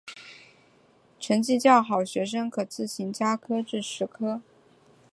[1.19, 4.41] 成绩较好学生可自行加科至十科。